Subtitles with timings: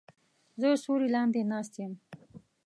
[0.61, 1.93] زه سیوری لاندې ناست یم